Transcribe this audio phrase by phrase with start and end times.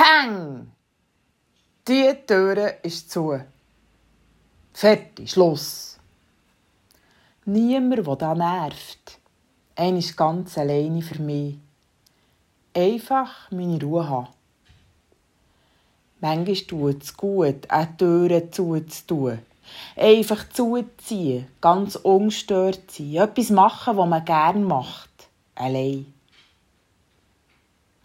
[0.00, 0.72] Peng!
[1.86, 3.38] Die Tür ist zu.
[4.72, 5.98] Fertig, Schluss.
[7.44, 9.18] Niemand, der da nervt.
[9.76, 11.58] Einer ist ganz alleine für mich.
[12.74, 14.28] Einfach meine Ruhe haben.
[16.22, 19.40] Manchmal tut es gut, auch Türen zuzutun.
[19.96, 25.10] Einfach zuziehen, ganz ungestört sein, etwas machen, was man gerne macht.
[25.56, 26.06] Allein.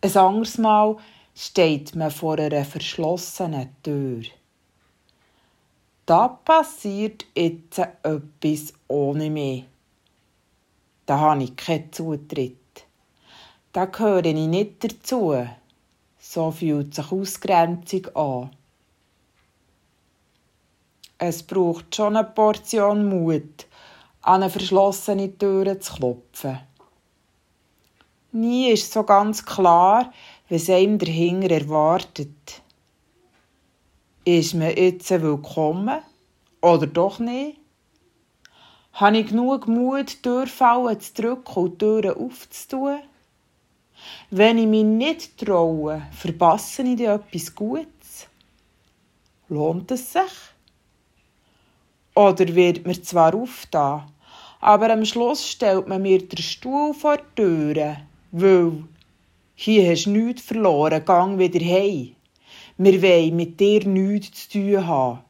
[0.00, 0.96] Ein anderes Mal
[1.34, 4.22] steht man vor einer verschlossenen Tür.
[6.06, 9.64] Da passiert jetzt etwas ohne mich.
[11.06, 12.58] Da habe ich keinen Zutritt.
[13.72, 15.46] Da gehöre ich nicht dazu.
[16.18, 18.50] So fühlt sich Ausgrenzung an.
[21.18, 23.66] Es braucht schon eine Portion Mut,
[24.22, 26.58] an eine verschlossene Tür zu klopfen.
[28.32, 30.12] Nie ist so ganz klar,
[30.52, 32.60] was einem dahinter erwartet.
[34.22, 36.02] Ist man jetzt willkommen
[36.60, 37.58] oder doch nicht?
[38.92, 42.98] Habe ich genug Mut, Türfallen zu drücken und Türen aufzutun?
[44.28, 48.28] Wenn ich mich nicht traue, verpasse ich dir etwas Gutes?
[49.48, 50.32] Lohnt es sich?
[52.14, 54.06] Oder wird mir zwar aufgetan,
[54.60, 58.84] aber am Schluss stellt man mir den Stuhl vor die Türe, weil
[59.54, 62.16] hier hast du nichts verloren, gang wieder heim.
[62.78, 65.20] Wir wollen mit dir nichts zu tun haben.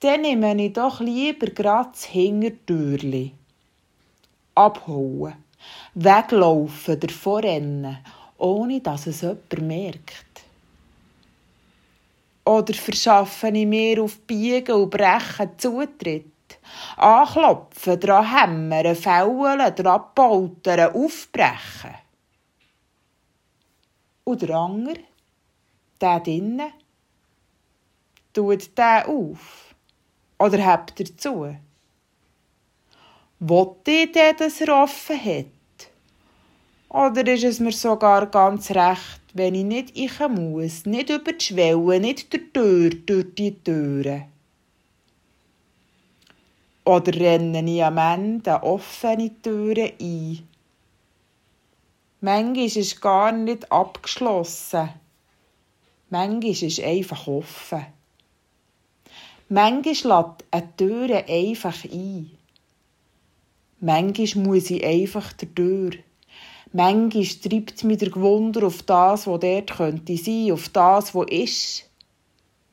[0.00, 3.32] Dann nehme ich doch lieber grad das Hintertürli.
[4.54, 5.34] Abhauen,
[5.94, 7.98] weglaufen, davonrennen,
[8.36, 10.44] ohne dass es jemand merkt.
[12.44, 16.33] Oder verschaffe ich mir auf Biegen und Brechen Zutritt?
[16.96, 21.94] Anklopfen, dran hämmern, fällen, dran poltern, aufbrechen.
[24.24, 25.00] Und der andere,
[26.00, 26.72] der drinnen,
[28.32, 29.74] tut der auf
[30.38, 31.56] oder hebt er zu?
[33.38, 35.46] Wollte ich denn, dass er offen hat?
[36.88, 41.44] Oder ist es mir sogar ganz recht, wenn ich nicht ich muss, nicht über die
[41.44, 44.33] Schwelle, nicht der Tür durch die Türen?
[46.84, 50.48] Oder renne ich am Ende offene Türen ein?
[52.20, 54.90] Manchmal ist gar nicht abgeschlossen.
[56.10, 57.86] Manchmal ist einfach offen.
[59.48, 62.30] Manchmal lädt eine Tür einfach ein.
[63.80, 65.90] Manchmal muss ich einfach der Tür.
[66.72, 71.90] Manchmal treibt mich der Gewunder auf das, was dort könnte sein, auf das, was ist.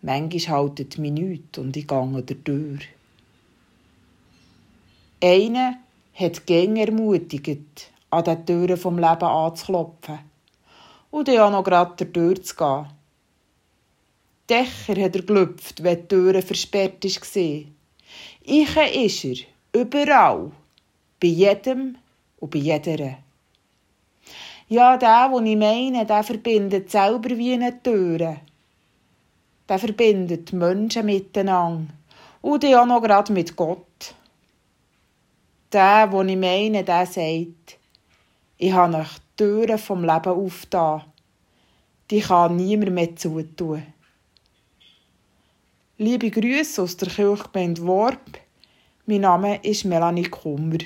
[0.00, 2.78] Manchmal haltet mich nichts und ich gehe der Tür.
[5.24, 5.74] Einer
[6.14, 10.18] hat gäng ermutigt, an den Türen vom Leben anzuklopfen
[11.12, 12.86] und dann auch noch gerade der Tür zu gehen.
[14.50, 17.64] Dächer hat er gelüpft, wenn die Türe versperrt war.
[18.42, 20.50] Ich ist er, überall,
[21.20, 21.98] bei jedem
[22.40, 23.18] und bei jeder.
[24.66, 28.40] Ja, der, den ich meine, der verbindet selber wie eine Türe.
[29.68, 31.94] Der verbindet Menschen miteinander
[32.40, 34.16] und dann auch noch gerade mit Gott
[35.72, 37.78] der, den ich meine, der sagt,
[38.58, 41.02] ich habe euch die Türen vom Leben aufgetan.
[42.10, 43.82] Die kann niemand mehr zutun.
[45.98, 48.38] Liebe Grüße aus der Kirchgemeinde Worb.
[49.06, 50.78] Mein Name ist Melanie Kummer.